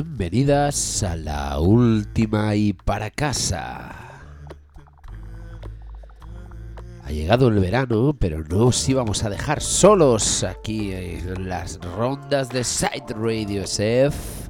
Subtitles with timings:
[0.00, 4.22] Bienvenidas a la última y para casa.
[7.02, 12.48] Ha llegado el verano, pero no os íbamos a dejar solos aquí en las rondas
[12.48, 14.48] de Side Radio SF.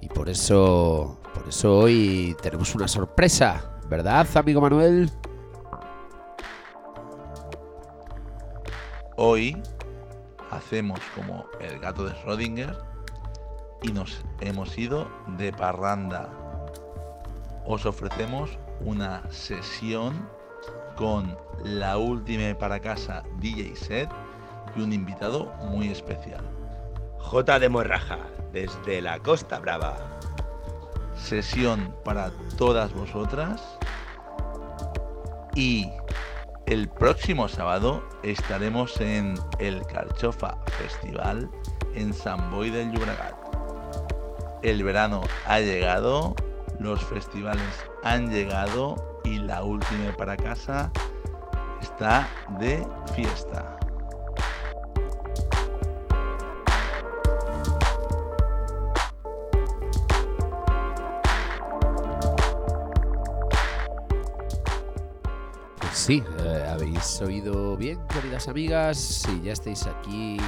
[0.00, 5.10] Y por eso, por eso hoy tenemos una sorpresa, ¿verdad, amigo Manuel?
[9.18, 9.54] Hoy
[10.50, 12.91] hacemos como el gato de Schrödinger
[13.82, 16.28] y nos hemos ido de parranda.
[17.66, 18.50] Os ofrecemos
[18.84, 20.28] una sesión
[20.96, 24.10] con la última para casa DJ set
[24.76, 26.42] y un invitado muy especial.
[27.18, 28.18] J de Morraja,
[28.52, 29.96] desde la Costa Brava.
[31.16, 33.78] Sesión para todas vosotras
[35.54, 35.88] y
[36.66, 41.50] el próximo sábado estaremos en el Carchofa Festival
[41.94, 43.41] en San Boy del Llobregat
[44.62, 46.34] el verano ha llegado,
[46.78, 47.62] los festivales
[48.02, 50.90] han llegado y la última para casa
[51.80, 53.76] está de fiesta.
[65.80, 68.96] Pues sí, eh, habéis oído bien, queridas amigas.
[68.98, 70.38] Si ya estáis aquí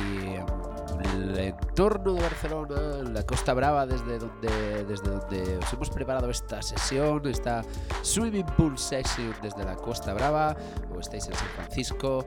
[1.04, 6.62] el entorno de Barcelona, la Costa Brava, desde donde, desde donde os hemos preparado esta
[6.62, 7.62] sesión, esta
[8.02, 10.56] Swimming Pool Session desde la Costa Brava,
[10.94, 12.24] o estáis en San Francisco,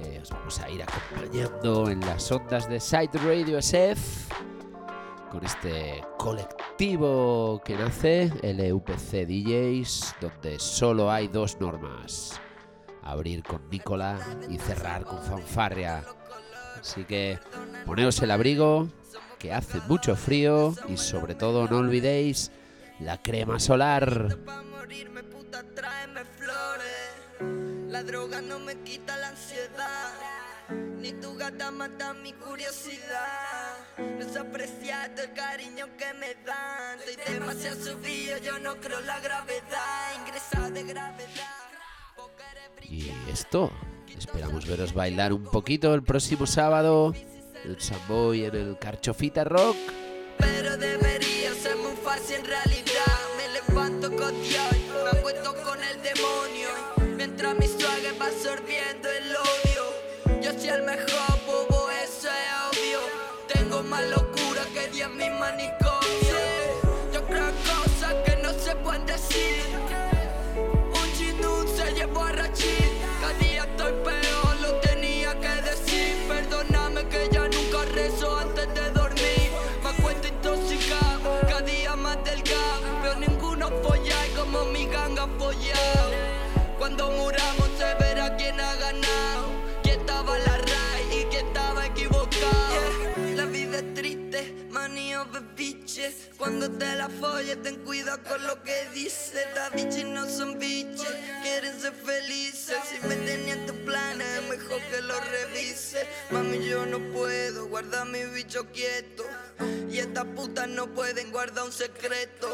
[0.00, 4.50] eh, os vamos a ir acompañando en las ondas de Side Radio SF
[5.30, 12.40] con este colectivo que nace, LUPC DJs, donde solo hay dos normas.
[13.02, 14.18] Abrir con Nicola
[14.48, 16.04] y cerrar con fanfarria.
[16.80, 17.38] Así que
[17.86, 18.88] poneos el abrigo,
[19.38, 22.50] que hace mucho frío y sobre todo no olvidéis
[22.98, 24.38] la crema solar.
[27.88, 30.12] La droga no me quita la ansiedad.
[42.82, 43.72] Y esto
[44.18, 47.14] Esperamos veros bailar un poquito el próximo sábado.
[47.64, 49.76] El Samboy en el Carchofita Rock.
[50.38, 53.18] Pero debería ser muy fácil en realidad.
[53.36, 57.16] Me levanto con Dios, me acuesto con el demonio.
[57.16, 60.40] Mientras mi suave va absorbiendo el odio.
[60.42, 61.29] Yo soy el mejor,
[96.38, 99.46] Cuando te la folles, ten cuidado con lo que dices.
[99.54, 102.76] Las bitches no son bitches, quieren ser felices.
[102.88, 106.06] Si me tenían tus planes, es mejor que lo revises.
[106.30, 109.24] Mami, yo no puedo guardar mi bicho quieto.
[109.90, 112.48] Y estas putas no pueden guardar un secreto.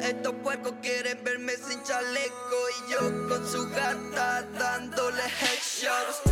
[0.00, 2.56] Estos puercos quieren verme sin chaleco.
[2.78, 6.22] Y yo con su gata dándole headshots.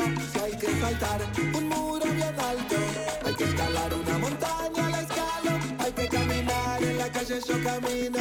[0.00, 0.20] Destino.
[0.32, 1.20] Si hay que saltar
[1.54, 2.76] un muro bien alto,
[3.24, 5.58] hay que escalar una montaña, la escalo.
[5.78, 8.18] Hay que caminar en la calle, yo camino.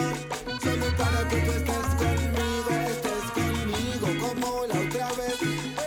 [0.62, 5.38] Solo para que tú estés conmigo, estés conmigo como la otra vez.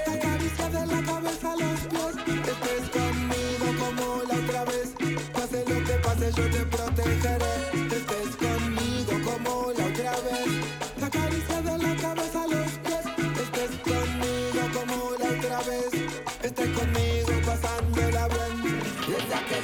[0.05, 4.95] Te acaricia de la cabeza a los pies, estés conmigo como la otra vez.
[5.33, 7.55] Pase lo que pase, yo te protegeré.
[7.97, 10.82] Estés conmigo como la otra vez.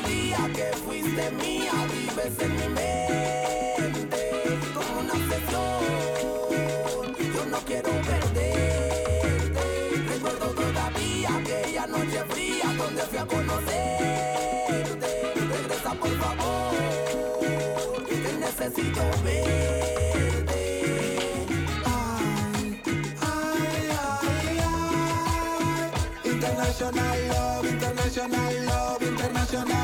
[0.09, 4.21] Día que fuiste mía, vives en mi mente
[4.75, 5.85] como una obsesión.
[7.35, 8.47] Yo no quiero perderte.
[10.09, 15.11] Recuerdo todavía aquella noche fría donde fui a conocerte.
[15.53, 16.75] Regresa por favor,
[18.07, 20.63] que necesito verte.
[21.85, 22.81] Ay,
[23.21, 26.31] ay, ay.
[26.31, 28.68] International love, international love,
[29.53, 29.79] love.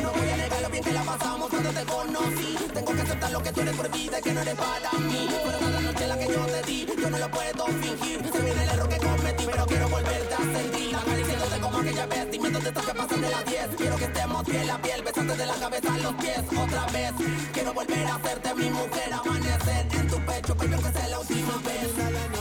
[0.00, 3.52] No voy a negar que la pasamos cuando te conocí Tengo que aceptar lo que
[3.52, 6.26] tú eres por vida y que no eres para mí Fueron la noche la que
[6.28, 8.22] yo te di, yo no lo puedo fingir
[11.82, 14.70] Como aquella vez, dime dónde estás que pasan de las 10 Quiero que estemos piel
[14.70, 16.38] a piel, besándote de la cabeza a los pies.
[16.38, 17.12] Otra vez,
[17.52, 21.56] quiero volver a hacerte mi mujer Amanecer en tu pecho, pero que sea la última
[21.58, 22.31] vez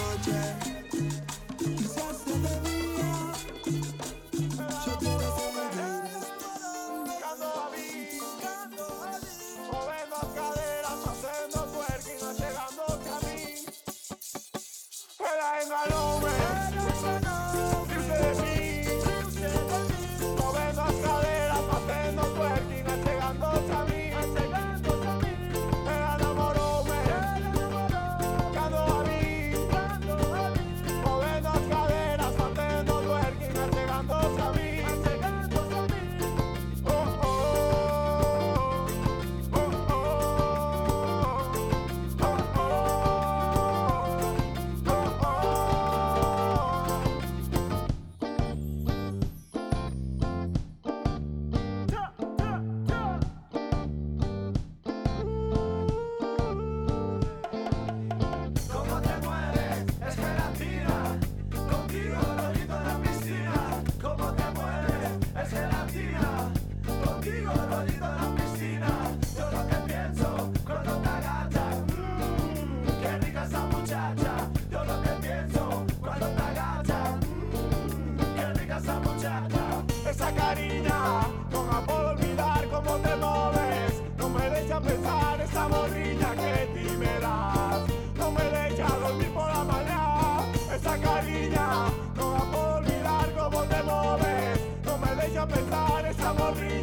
[96.53, 96.80] glory.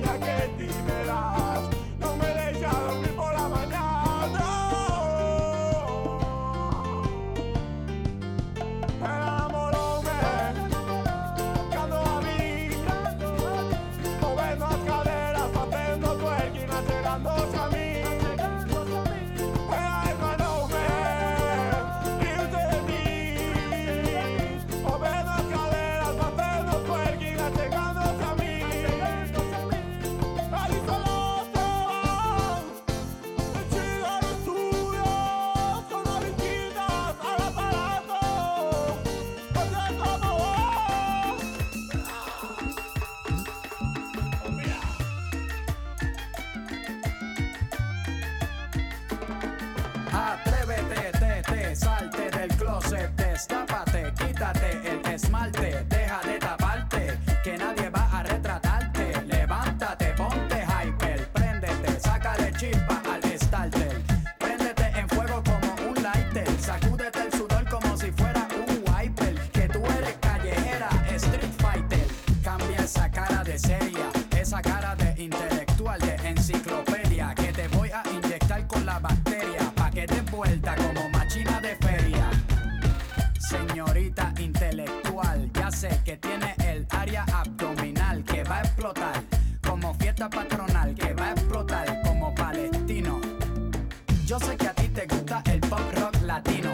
[96.39, 96.68] latino.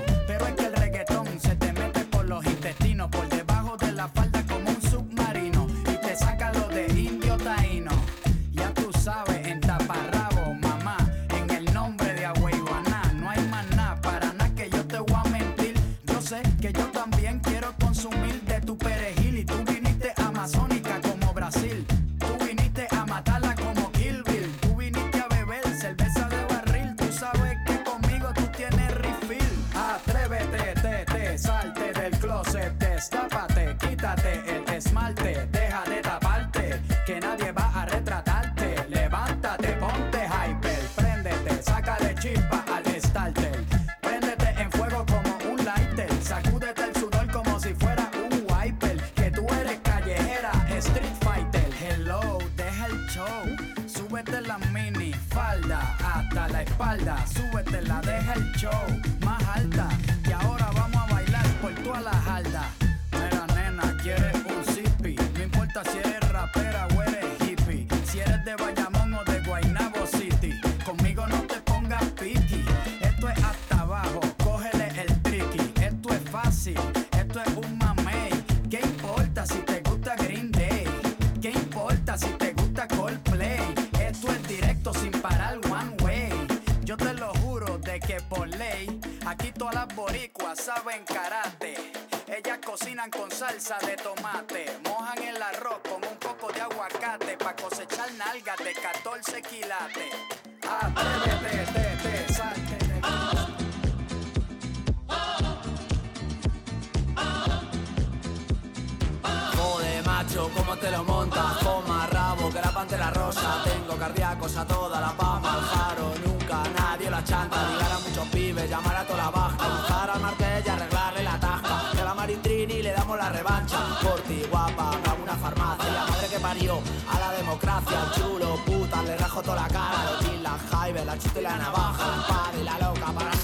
[114.04, 117.56] Cardíacos a toda la pama Al jaro, nunca nadie la chanta.
[117.70, 120.20] Ligar a muchos pibes, llamar a toda la baja Buscar al
[120.64, 121.76] y arreglarle la tasca.
[121.92, 123.78] Que a la marintrini le damos la revancha.
[124.02, 125.90] Por ti, guapa, hago una farmacia.
[125.92, 126.80] La madre que parió
[127.12, 127.96] a la democracia.
[128.04, 129.98] El chulo, puta, le rajo toda la cara.
[130.10, 132.04] Los jeans, la la chute y la navaja.
[132.14, 132.93] El padre la loca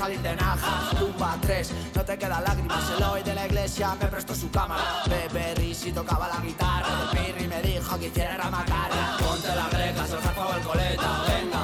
[0.00, 4.07] salir de naja Tumba 3, no te quedan lágrimas El hoy de la iglesia me
[4.07, 5.02] prestó su cámara.
[5.04, 10.14] Pepe Risi tocaba la guitarra Pirri me dijo que hiciera macarra Ponte la greca, se
[10.14, 11.62] el jefe o el coleta Venga,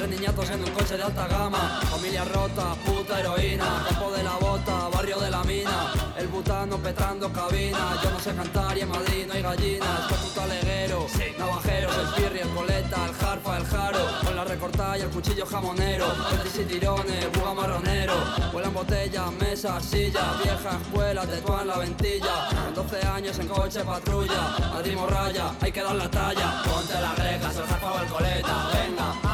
[0.00, 4.34] tres niñatos en un coche de alta gama, familia rota, puta heroína, campo de la
[4.38, 8.88] bota, barrio de la mina, el butano petrando cabina, yo no sé cantar y en
[8.88, 11.06] Madrid no hay gallinas, con puto aleguero,
[11.38, 15.44] navajeros, el pirri, el coleta, el jarfa, el jaro, con la recortada y el cuchillo
[15.44, 16.06] jamonero,
[16.58, 18.14] y tirones, buga marronero,
[18.52, 23.84] vuelan botellas, mesas, sillas, vieja escuela, tetúa en la ventilla, con 12 años en coche
[23.84, 28.02] patrulla, Madrid morralla, hay que dar la talla, ponte la greca, se el jefe o
[28.02, 29.29] el coleta, venga,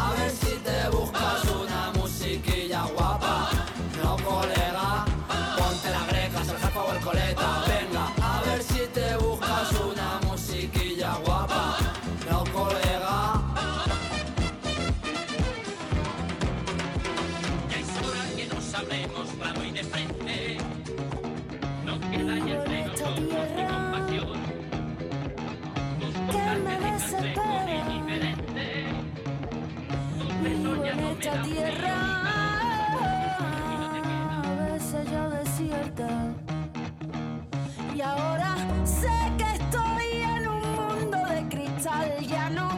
[31.23, 31.97] dan tierra.
[34.43, 36.09] a veces ya desierta.
[37.95, 39.09] Y ahora sé
[39.39, 42.27] que estoy en un mundo de cristal.
[42.27, 42.76] Ya no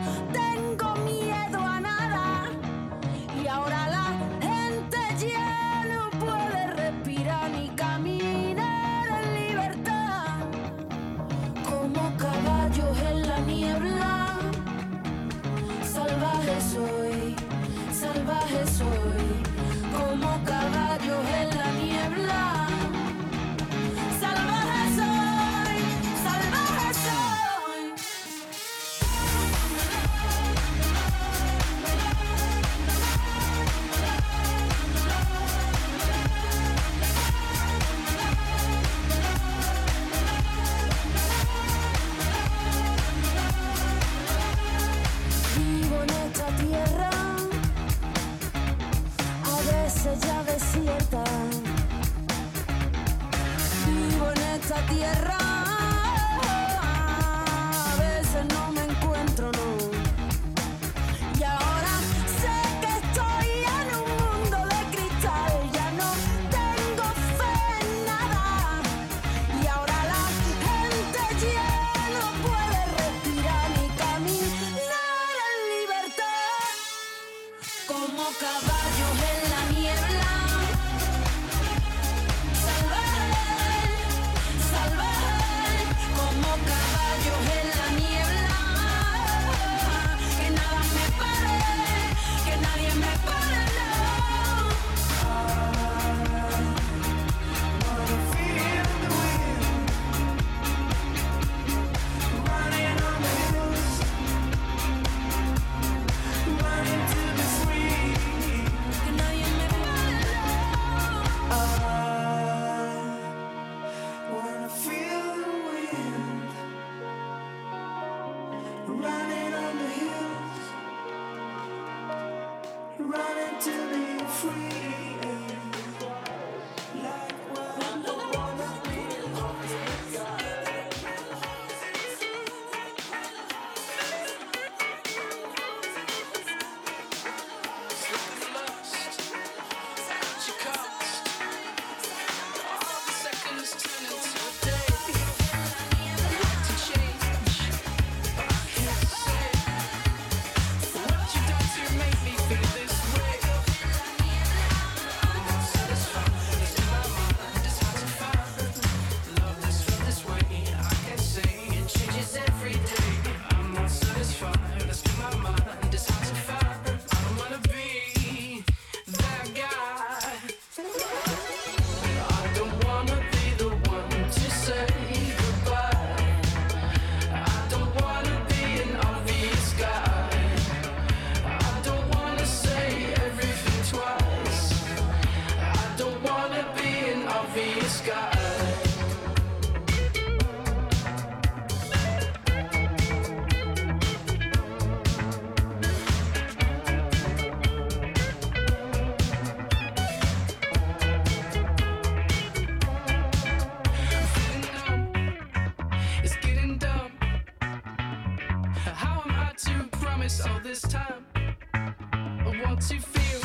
[212.68, 213.40] Want to feel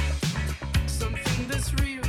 [0.86, 2.04] something that's real,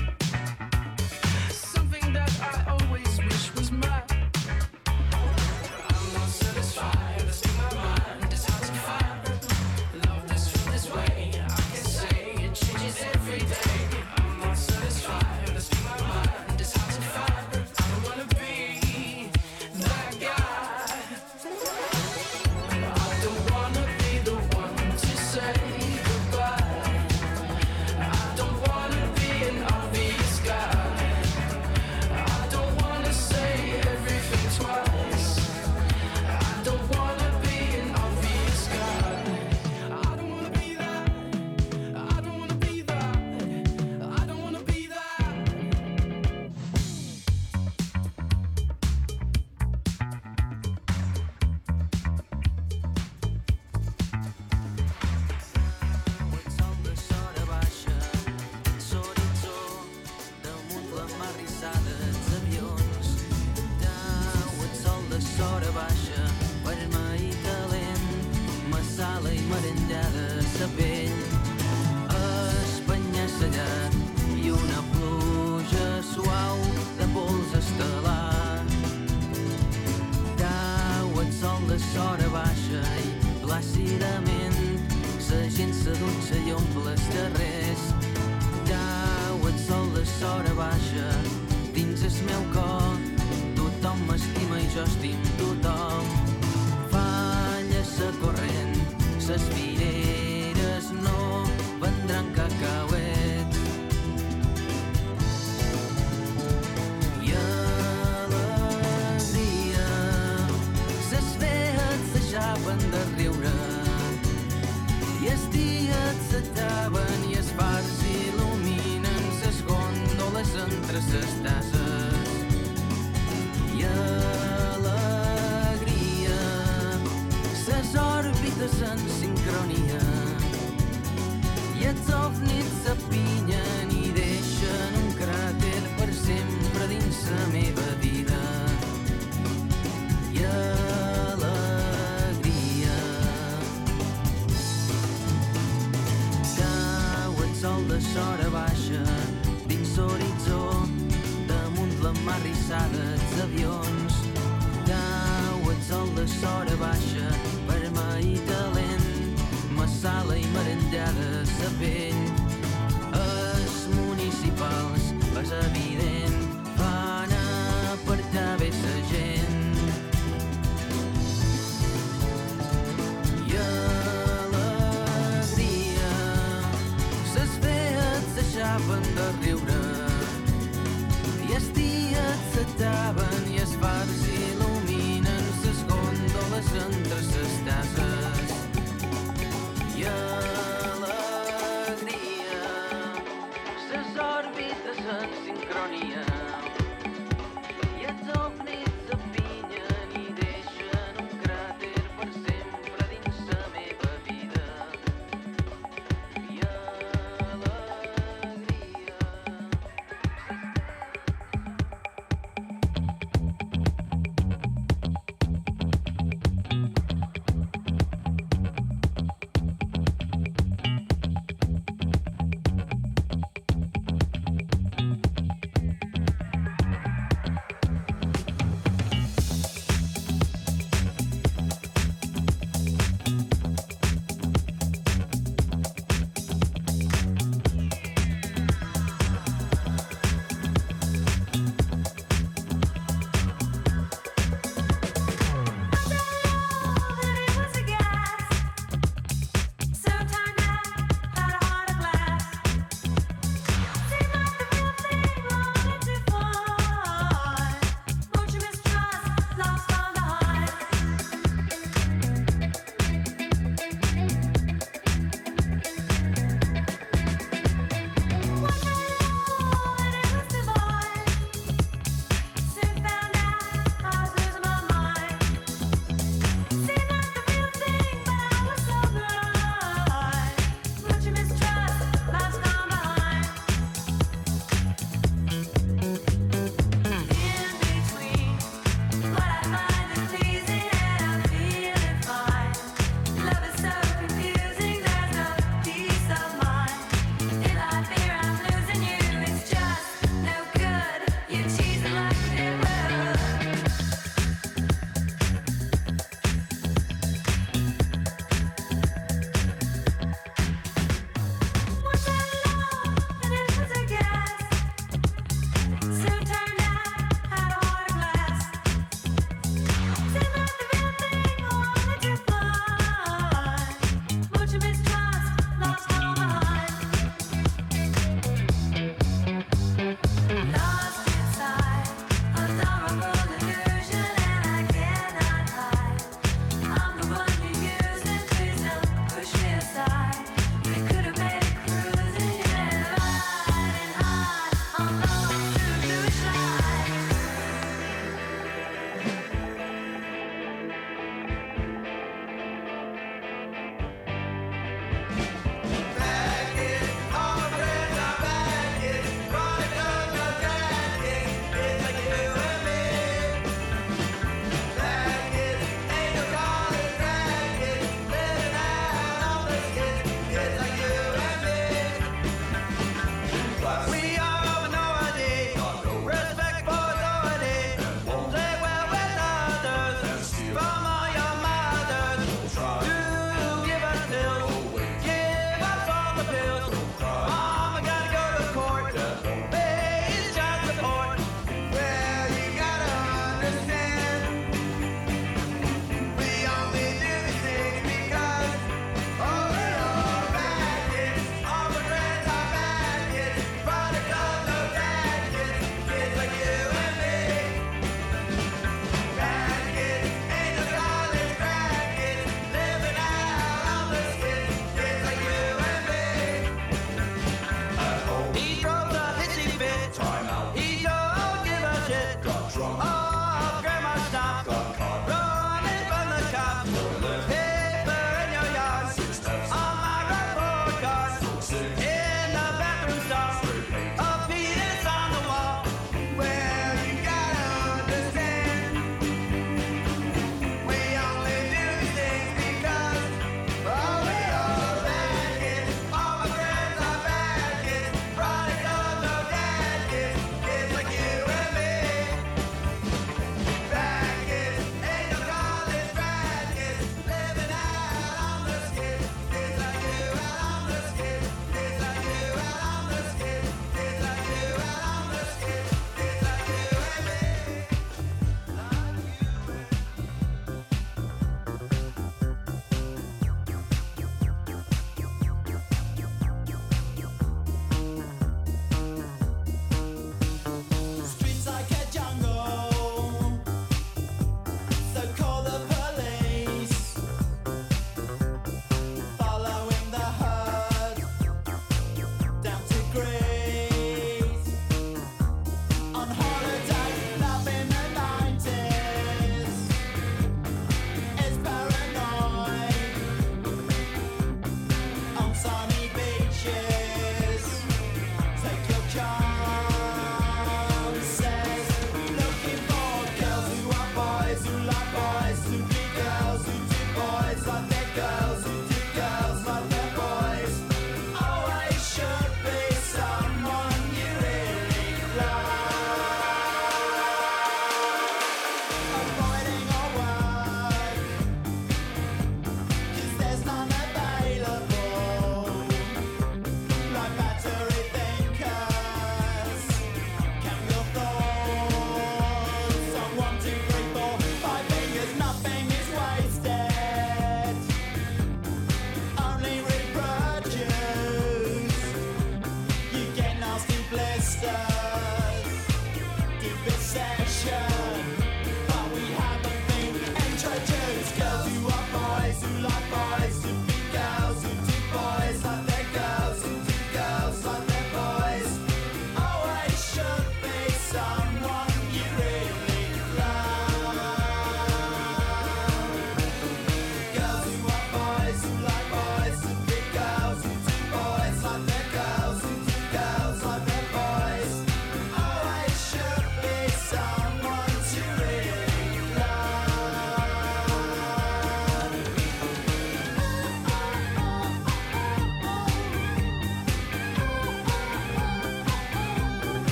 [121.13, 121.74] resistance.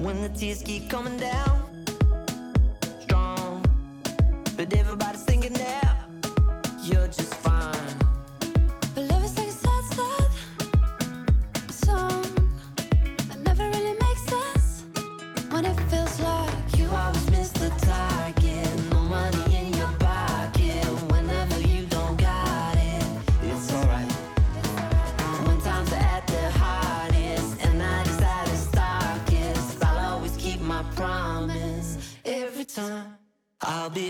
[0.00, 1.68] when the tears keep coming down.
[3.00, 3.64] Strong,
[4.56, 5.96] but everybody's thinking now
[6.84, 7.19] you're just.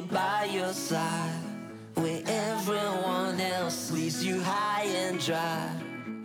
[0.01, 1.43] by your side.
[1.95, 5.69] Where everyone else leaves you high and dry.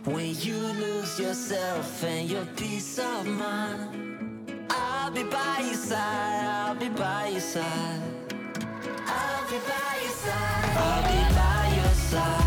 [0.04, 4.06] When you lose yourself and your peace of mind.
[4.70, 8.00] I'll be by your side, I'll be by your side.
[9.06, 12.45] I'll be by your side, I'll be by your side.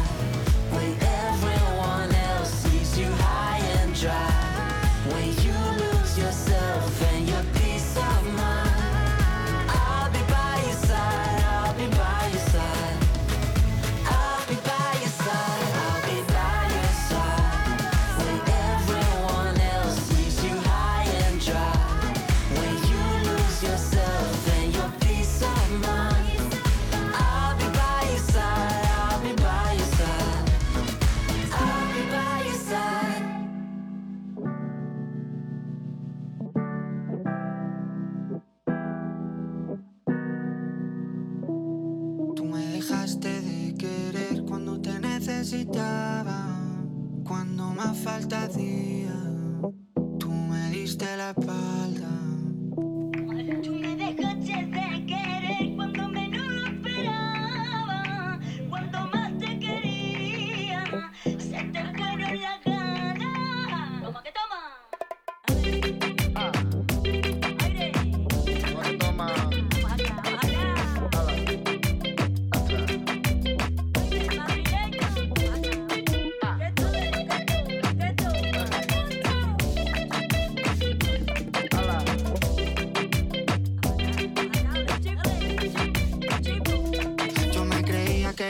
[48.30, 48.69] Más falta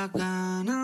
[0.00, 0.79] i got gonna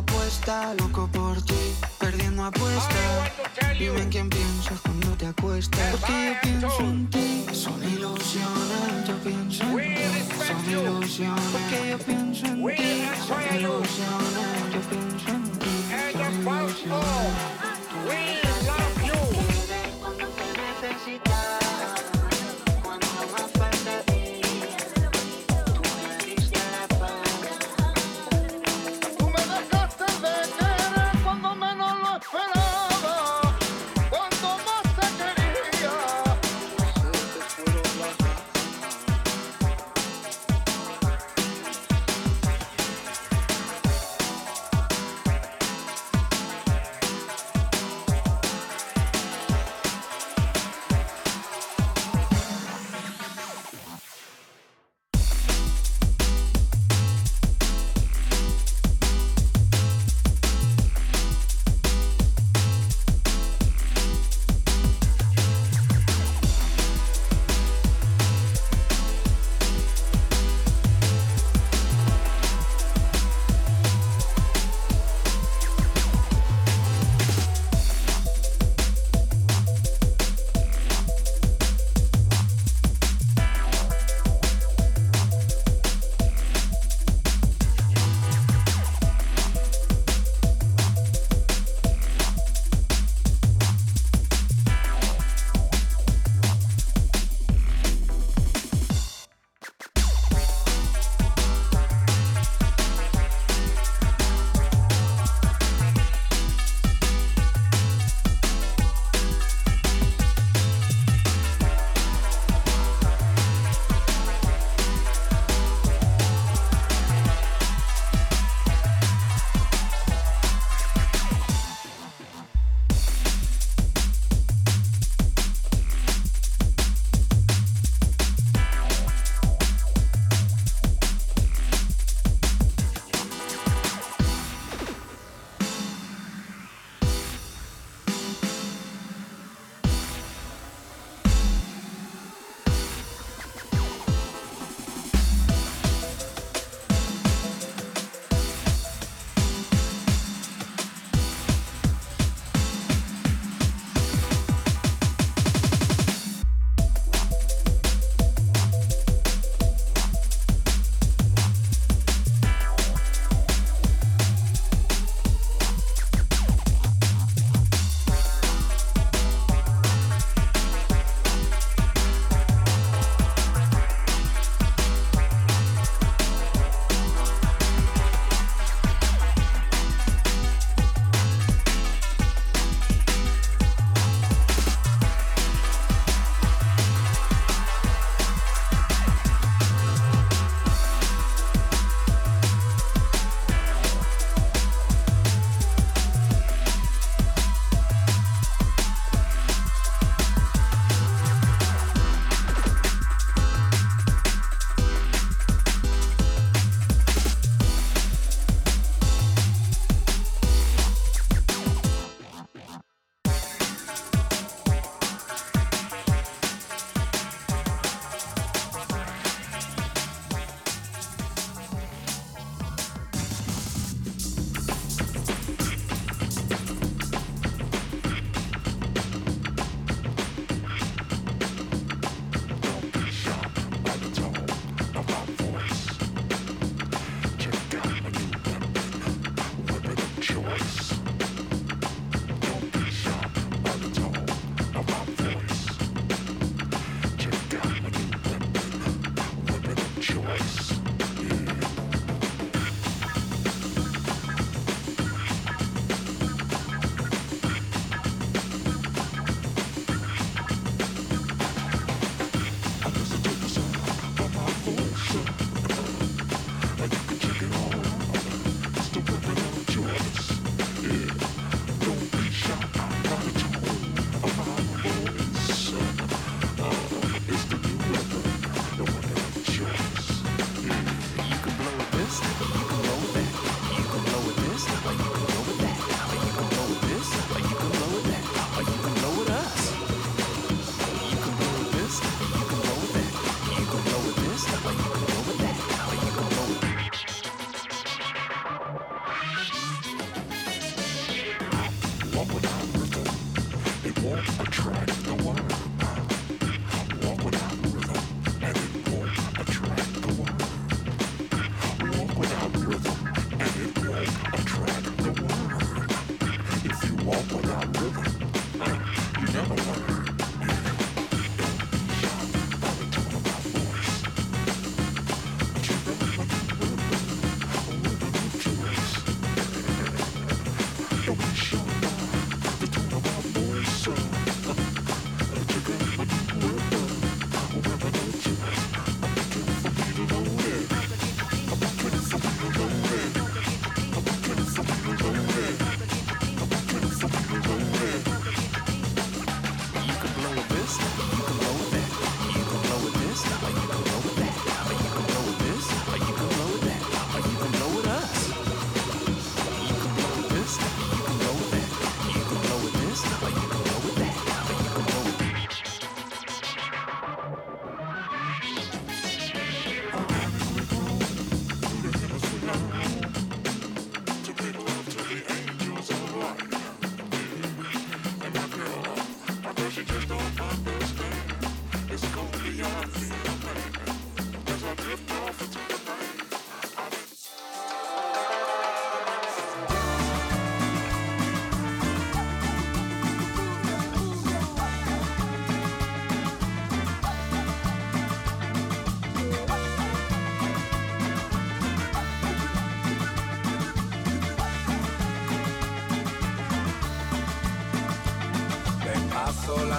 [0.00, 0.74] misma ropa puesta.
[0.74, 3.32] Loco por ti, perdiendo apuestas.
[3.78, 5.90] Dime en quién piensas cuando te acuestas.
[5.92, 7.46] Porque yo pienso en ti.
[7.52, 10.02] Son ilusiones, yo pienso en ti.
[10.46, 11.44] Son ilusiones.
[11.52, 13.08] Porque yo pienso en ti.
[13.26, 15.68] Son ilusiones, yo pienso en ti.
[16.12, 17.70] Son ilusiones.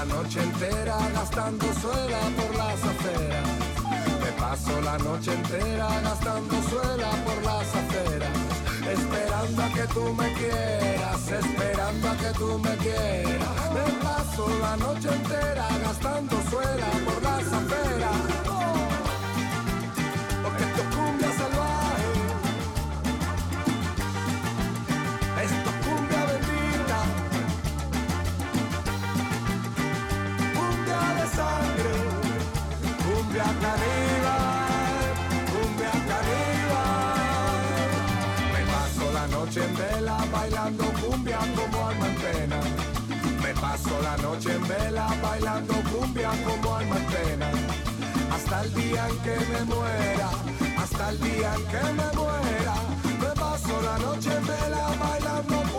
[0.06, 3.48] Noche entera gastando suela por las aceras.
[4.24, 8.32] Me paso la noche entera gastando suela por las aceras.
[8.90, 13.58] Esperando a que tú me quieras, esperando a que tú me quieras.
[13.76, 18.31] Me paso la noche entera gastando suela por las aceras.
[40.32, 42.08] Bailando cumbia como alma.
[43.44, 46.96] Me paso la noche en vela bailando cumbia como alma.
[48.34, 50.30] Hasta el día en que me muera,
[50.78, 52.76] hasta el día en que me muera.
[53.20, 55.71] Me paso la noche en vela bailando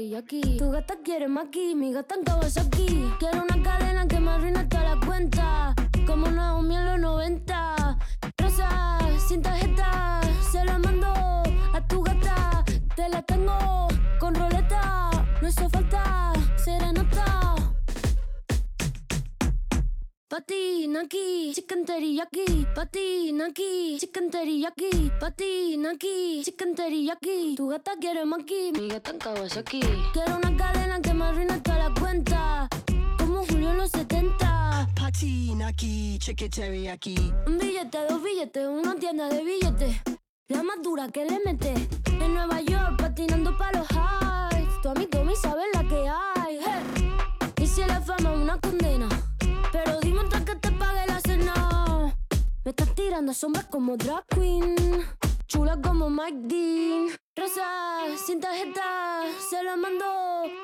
[0.00, 2.24] Tu gata quiere maqui, mi gata en
[2.64, 3.04] aquí.
[3.18, 5.74] Quiero una cadena que me arruine toda la cuenta.
[6.06, 7.98] Como Naomi en los 90.
[8.38, 8.98] Rosa,
[9.28, 12.64] sin tarjeta, se la mando a tu gata.
[12.96, 13.88] Te la tengo
[14.18, 15.10] con roleta,
[15.42, 16.99] no hizo falta serena.
[20.30, 27.56] Patinaki, chicken teriyaki, patinaki, chicken teriyaki, patinaki, chicken teriyaki.
[27.56, 29.80] Tu gata quiere maki, mi gata en Kawasaki.
[30.12, 32.68] Quiero una cadena que me arruine toda la cuenta,
[33.18, 34.88] como Julio en los 70.
[34.94, 37.32] Patinaki, chicken teriyaki.
[37.48, 39.96] Un billete, dos billetes, una tienda de billetes.
[40.46, 41.74] La más dura que le mete.
[42.20, 44.80] En Nueva York, patinando para los highs.
[44.80, 46.60] Tu amigo me sabe la que hay.
[46.64, 47.10] Hey.
[47.60, 49.08] Y si la fama una condena
[49.82, 52.14] pero dime antes que te pague la cena.
[52.64, 54.76] Me estás tirando sombras como drag queen.
[55.46, 57.08] Chula como Mike Dean.
[57.34, 59.22] Rosa, sin tarjeta.
[59.48, 60.04] Se la mando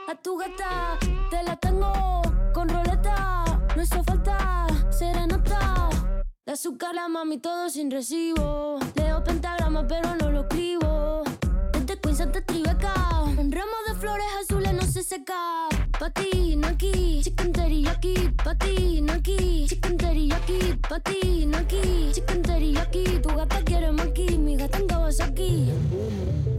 [0.09, 0.99] a tu gata.
[1.31, 1.93] Te la tengo
[2.53, 3.45] con roleta.
[3.75, 5.89] No hizo falta serenata.
[6.45, 8.79] De azúcar la mami todo sin recibo.
[8.97, 11.23] Leo pentagrama pero no lo escribo.
[12.07, 12.95] Queen Santa Tribeca.
[13.37, 15.67] Un ramo de flores azules no se seca.
[15.99, 18.33] Pa' ti, no aquí, chicken teriyaki.
[18.45, 20.79] Pa' ti, no aquí, chicken teriyaki.
[20.89, 23.19] Pa' ti, no aquí, chicken teriyaki.
[23.21, 26.56] Tu gata quiere maki, mi gata en Kawasaki.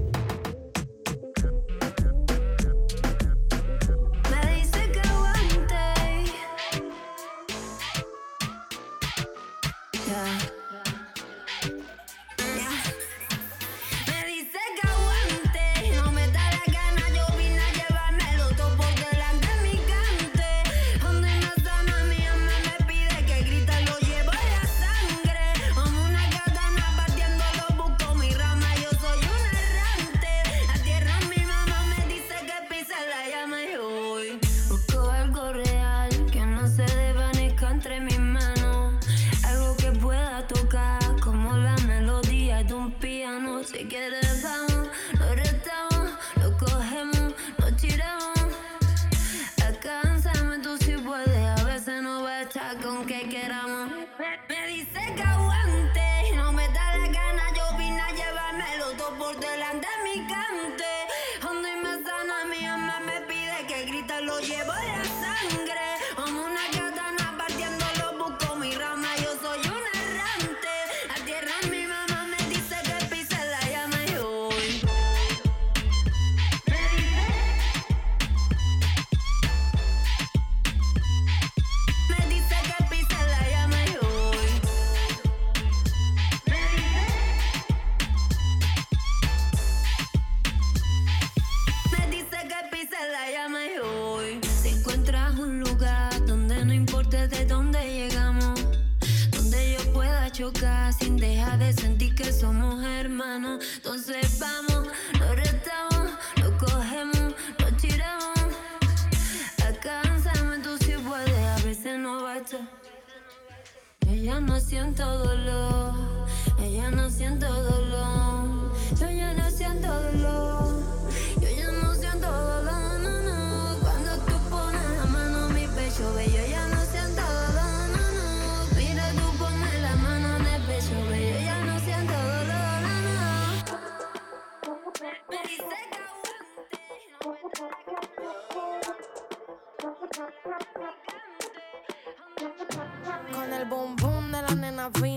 [144.48, 145.17] la nena fina.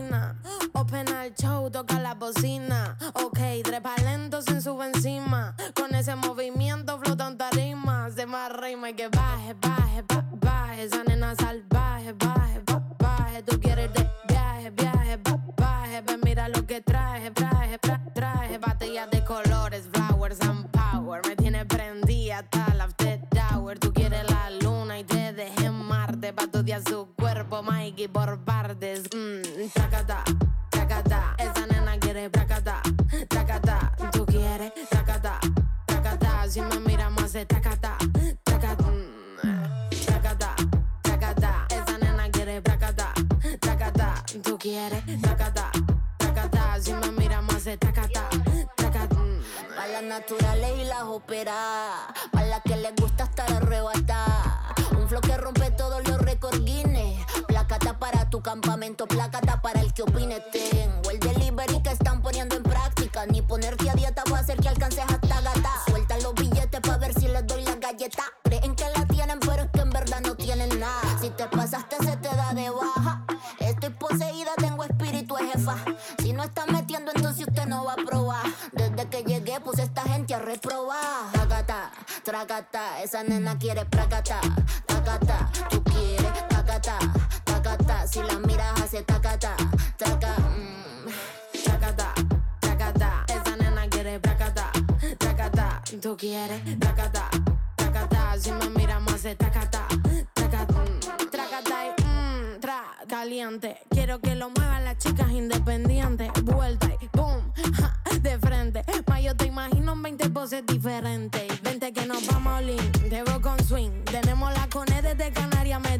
[83.60, 84.40] quieres placata,
[84.86, 86.98] tacata, tú quieres tacata,
[87.44, 89.54] tacata, si la miras hace tacata,
[89.98, 92.14] taca, mmm, tacata,
[92.58, 94.72] tacata, esa nena quiere placata,
[95.18, 97.28] tacata, tú quieres tacata,
[97.76, 99.86] tacata, si me miramos más hace tacata,
[100.32, 106.88] tacata, mmm, tacata y mmm, tra, caliente, quiero que lo muevan las chicas independientes, vuelta
[106.98, 112.26] y boom, ja, de frente, ma yo te imagino 20 poses diferentes, vente que nos
[112.26, 112.99] vamos a olir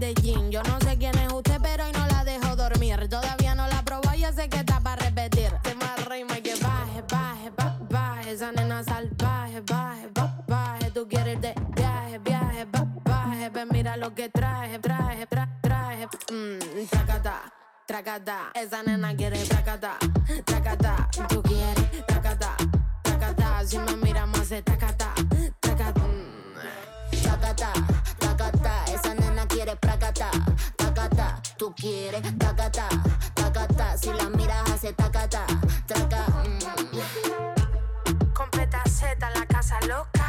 [0.00, 3.06] yo no sé quién es usted, pero hoy no la dejo dormir.
[3.10, 5.52] Todavía no la probó y ya sé que está para repetir.
[5.54, 8.30] Este Tema rima y que baje, baje, ba, baje.
[8.32, 10.90] Esa nena salvaje, baje, ba, baje.
[10.92, 12.66] Tú quieres de viaje, viaje,
[13.04, 13.50] baje.
[13.50, 16.08] Ven, mira lo que traje, traje, tra, traje.
[16.32, 17.52] Mmm, tracata,
[17.86, 18.52] tracata.
[18.54, 19.98] Esa nena quiere tracata,
[20.46, 20.99] tracata.
[31.60, 32.22] tú quieres.
[32.38, 32.88] Tacata,
[33.34, 35.44] tacata, si la miras hace tacata,
[35.86, 36.26] traca.
[36.42, 38.32] Mm.
[38.32, 40.19] Completa Z, la casa loca.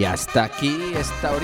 [0.00, 1.40] Y hasta aquí esta horita